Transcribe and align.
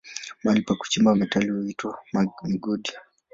Mahali 0.43 0.61
pa 0.61 0.75
kuchimba 0.75 1.15
metali 1.15 1.49
huitwa 1.49 1.99
migodi. 2.43 2.91